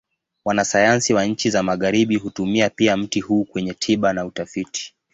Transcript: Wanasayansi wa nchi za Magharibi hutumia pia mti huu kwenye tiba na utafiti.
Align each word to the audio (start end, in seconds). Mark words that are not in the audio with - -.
Wanasayansi 0.45 1.13
wa 1.13 1.25
nchi 1.25 1.49
za 1.49 1.63
Magharibi 1.63 2.15
hutumia 2.15 2.69
pia 2.69 2.97
mti 2.97 3.19
huu 3.19 3.43
kwenye 3.45 3.73
tiba 3.73 4.13
na 4.13 4.25
utafiti. 4.25 4.93